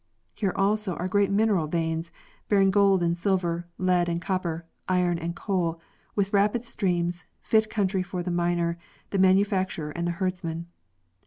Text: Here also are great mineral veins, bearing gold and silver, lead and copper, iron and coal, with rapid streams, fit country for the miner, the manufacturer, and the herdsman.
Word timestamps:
Here 0.33 0.51
also 0.55 0.95
are 0.95 1.07
great 1.07 1.29
mineral 1.29 1.67
veins, 1.67 2.11
bearing 2.49 2.71
gold 2.71 3.03
and 3.03 3.15
silver, 3.15 3.67
lead 3.77 4.09
and 4.09 4.19
copper, 4.19 4.65
iron 4.89 5.19
and 5.19 5.35
coal, 5.35 5.79
with 6.15 6.33
rapid 6.33 6.65
streams, 6.65 7.25
fit 7.43 7.69
country 7.69 8.01
for 8.01 8.23
the 8.23 8.31
miner, 8.31 8.79
the 9.11 9.19
manufacturer, 9.19 9.91
and 9.91 10.07
the 10.07 10.13
herdsman. 10.13 10.65